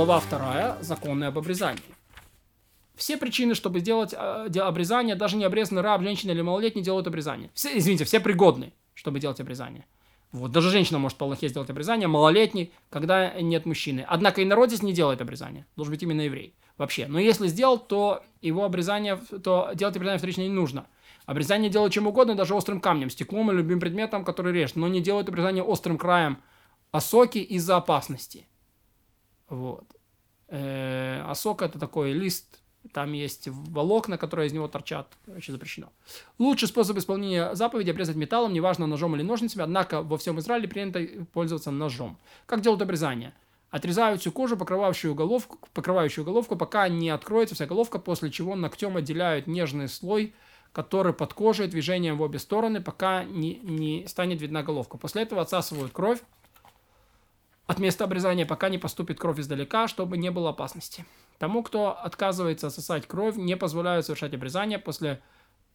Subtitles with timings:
[0.00, 0.78] Глава вторая.
[0.80, 1.82] Законы об обрезании.
[2.94, 7.50] Все причины, чтобы сделать э, обрезание, даже не обрезанный раб, женщина или малолетний делают обрезание.
[7.52, 9.84] Все, извините, все пригодны, чтобы делать обрезание.
[10.32, 14.02] Вот, даже женщина может по Аллахе сделать обрезание, малолетний, когда нет мужчины.
[14.08, 15.66] Однако и народ здесь не делает обрезание.
[15.76, 16.54] Должен быть именно еврей.
[16.78, 17.06] Вообще.
[17.06, 20.86] Но если сделал, то его обрезание, то делать обрезание вторично не нужно.
[21.26, 24.76] Обрезание делают чем угодно, даже острым камнем, стеклом или любым предметом, который режет.
[24.76, 26.38] Но не делают обрезание острым краем
[26.90, 28.46] осоки из-за опасности.
[29.50, 29.84] Вот.
[30.48, 32.60] Э, осока это такой лист
[32.92, 35.06] там есть волокна, которые из него торчат.
[35.26, 35.88] Короче, запрещено.
[36.38, 41.06] Лучший способ исполнения заповеди обрезать металлом, неважно ножом или ножницами, однако во всем Израиле принято
[41.32, 42.18] пользоваться ножом.
[42.46, 43.34] Как делают обрезание?
[43.70, 48.96] Отрезают всю кожу, покрывающую головку, покрывающую головку, пока не откроется вся головка, после чего ногтем
[48.96, 50.34] отделяют нежный слой,
[50.72, 54.96] который под кожей движением в обе стороны, пока не, не станет видна головка.
[54.96, 56.20] После этого отсасывают кровь
[57.70, 61.04] от места обрезания, пока не поступит кровь издалека, чтобы не было опасности.
[61.38, 64.80] Тому, кто отказывается сосать кровь, не позволяют совершать обрезание.
[64.80, 65.22] После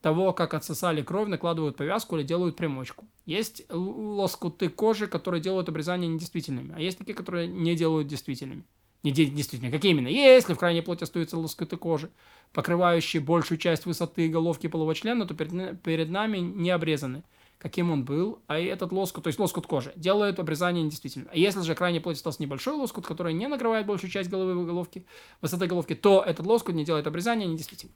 [0.02, 3.06] того, как отсосали кровь, накладывают повязку или делают примочку.
[3.26, 8.66] Есть лоскуты кожи, которые делают обрезание недействительными, а есть такие, которые не делают действительными.
[9.04, 10.10] Не действительно, какие именно?
[10.10, 12.10] Если в крайней плоти остаются лоскуты кожи,
[12.52, 17.24] покрывающие большую часть высоты головки полового члена, то перед, перед нами не обрезаны
[17.58, 21.30] каким он был, а этот лоскут, то есть лоскут кожи, делает обрезание недействительным.
[21.32, 25.06] А если же крайне плоть остался небольшой лоскут, который не накрывает большую часть головы головки,
[25.42, 27.96] высоты головки, то этот лоскут не делает обрезание недействительным.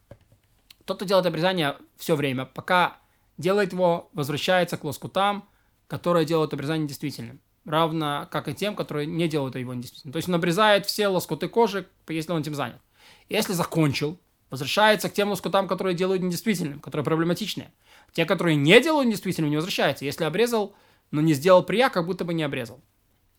[0.85, 2.97] Тот, кто делает обрезание все время, пока
[3.37, 5.47] делает его, возвращается к лоскутам,
[5.87, 7.39] которые делают обрезание недействительным.
[7.65, 10.13] Равно как и тем, которые не делают его недействительным.
[10.13, 12.79] То есть он обрезает все лоскуты кожи, если он этим занят.
[13.27, 14.17] Если закончил,
[14.49, 17.71] возвращается к тем лоскутам, которые делают недействительным, которые проблематичные.
[18.13, 20.05] Те, которые не делают недействительным, не возвращаются.
[20.05, 20.75] Если обрезал,
[21.11, 22.81] но не сделал прия, как будто бы не обрезал.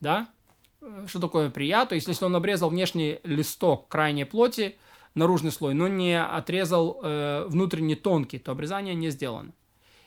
[0.00, 0.28] Да?
[1.06, 1.84] Что такое прия?
[1.84, 4.76] То есть, если он обрезал внешний листок крайней плоти,
[5.14, 9.52] наружный слой, но не отрезал э, внутренний тонкий, то обрезание не сделано.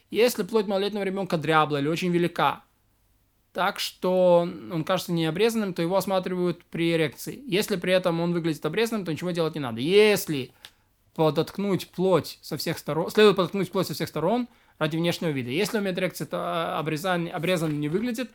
[0.09, 2.63] Если плоть малолетнего ребенка дрябла или очень велика,
[3.51, 7.43] так что он кажется необрезанным, то его осматривают при эрекции.
[7.45, 9.79] Если при этом он выглядит обрезанным, то ничего делать не надо.
[9.79, 10.53] Если
[11.15, 14.47] подоткнуть плоть со всех сторон, следует подоткнуть плоть со всех сторон
[14.79, 15.49] ради внешнего вида.
[15.49, 18.31] Если у медрекции то а, обрезан, обрезан не выглядит,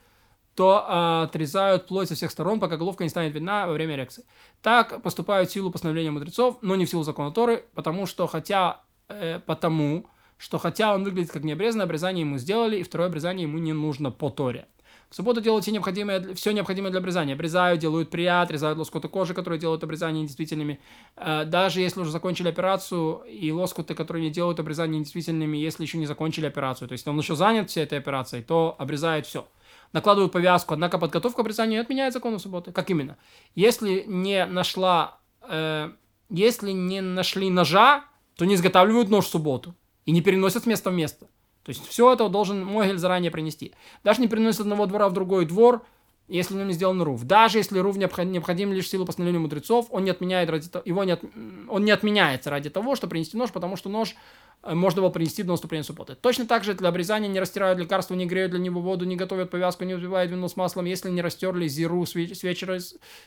[0.54, 4.24] то а, отрезают плоть со всех сторон, пока головка не станет видна во время эрекции.
[4.62, 8.80] Так поступают в силу постановления мудрецов, но не в силу закона Торы, потому что хотя,
[9.08, 10.06] э, потому,
[10.36, 14.10] что хотя он выглядит как необрезанный, обрезание ему сделали, и второе обрезание ему не нужно
[14.10, 14.66] по Торе.
[15.10, 17.34] В субботу делают все необходимое, все необходимое для обрезания.
[17.34, 20.80] Обрезают, делают прия, отрезают лоскуты кожи, которые делают обрезание недействительными.
[21.16, 25.96] Э, даже если уже закончили операцию, и лоскуты, которые не делают обрезание недействительными, если еще
[25.96, 29.48] не закончили операцию, то есть он еще занят всей этой операцией, то обрезают все.
[29.94, 32.72] Накладывают повязку, однако подготовка к обрезанию отменяет законы субботы.
[32.72, 33.16] Как именно?
[33.54, 35.90] Если не нашла, э,
[36.28, 38.04] если не нашли ножа,
[38.36, 41.28] то не изготавливают нож в субботу и не переносят с места в место.
[41.68, 43.74] То есть все это должен Могиль заранее принести.
[44.02, 45.84] Даже не приносит одного двора в другой двор,
[46.26, 47.24] если на нем не сделан рув.
[47.24, 51.12] Даже если рув необходим, необходим лишь силу постановления мудрецов, он не отменяет ради его не
[51.12, 51.22] от,
[51.68, 54.16] он не отменяется ради того, чтобы принести нож, потому что нож
[54.62, 56.14] э, можно было принести до наступления субботы.
[56.14, 59.50] Точно так же для обрезания не растирают лекарства, не греют для него воду, не готовят
[59.50, 60.86] повязку, не взбивают вино с маслом.
[60.86, 62.78] Если не растерли зиру с вечера,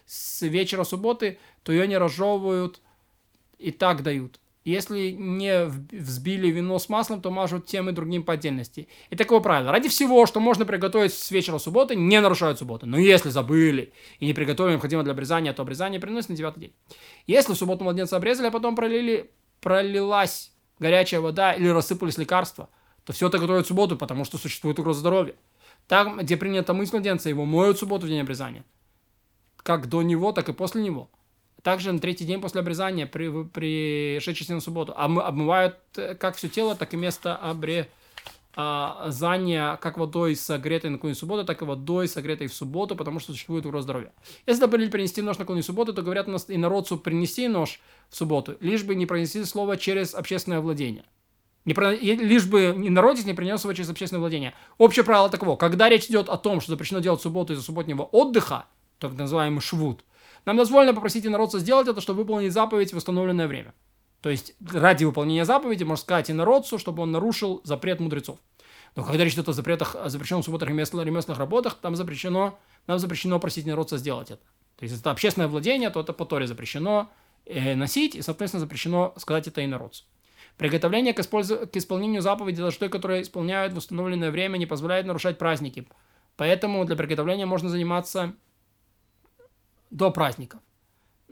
[0.08, 2.82] с вечера субботы, то ее не разжевывают
[3.60, 4.40] и так дают.
[4.64, 8.88] Если не взбили вино с маслом, то мажут тем и другим по отдельности.
[9.10, 9.72] И такое правило.
[9.72, 12.86] Ради всего, что можно приготовить с вечера субботы, не нарушают субботу.
[12.86, 16.74] Но если забыли и не приготовили необходимо для обрезания, то обрезание приносит на девятый день.
[17.26, 22.70] Если в субботу младенца обрезали, а потом пролили, пролилась горячая вода или рассыпались лекарства,
[23.04, 25.36] то все это готовят в субботу, потому что существует угроза здоровья.
[25.88, 28.64] Там, где принято мыть младенца, его моют в субботу в день обрезания.
[29.58, 31.10] Как до него, так и после него.
[31.64, 36.76] Также на третий день после обрезания, при, пришедший на субботу, обмывают э, как все тело,
[36.76, 37.88] так и место обрезания,
[39.78, 43.66] как водой согретой на накануне субботы, так и водой согретой в субботу, потому что существует
[43.68, 44.12] угроза здоровья.
[44.48, 47.80] Если забыли принести нож на накануне субботы, то говорят и народцу принести нож
[48.10, 51.06] в субботу, лишь бы не пронести слово через общественное владение.
[51.66, 51.92] Не про...
[51.94, 54.56] Лишь бы и народец не принес его через общественное владение.
[54.80, 55.58] Общее правило таково.
[55.58, 58.66] Когда речь идет о том, что запрещено делать субботу из-за субботнего отдыха,
[58.98, 60.04] так называемый швуд,
[60.46, 63.74] нам дозволено попросить инородца сделать это, чтобы выполнить заповедь в установленное время.
[64.22, 68.40] То есть ради выполнения заповеди можно сказать инородцу, чтобы он нарушил запрет мудрецов.
[68.96, 73.00] Но когда речь идет о запретах, о запрещенных субботах и ремесленных работах, там запрещено, нам
[73.00, 74.42] запрещено просить инородца сделать это.
[74.78, 77.10] То есть это общественное владение, то это по Торе запрещено
[77.46, 80.04] э, носить, и, соответственно, запрещено сказать это инородцу.
[80.58, 81.68] Приготовление к, использу...
[81.68, 85.88] к исполнению заповеди той, которые исполняют в установленное время, не позволяет нарушать праздники.
[86.36, 88.34] Поэтому для приготовления можно заниматься
[89.92, 90.62] до праздников.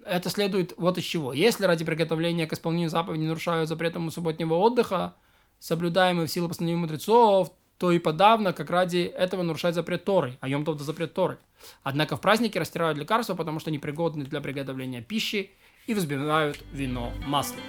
[0.06, 1.34] это следует вот из чего.
[1.34, 5.16] Если ради приготовления к исполнению заповедей нарушают запретом субботнего отдыха,
[5.60, 10.50] соблюдаемый в силу постановления мудрецов, то и подавно, как ради этого нарушать запрет Торы, а
[10.50, 11.38] йом это запрет Торы.
[11.84, 15.52] Однако в праздники растирают лекарства, потому что они пригодны для приготовления пищи
[15.88, 17.62] и взбивают вино маслом.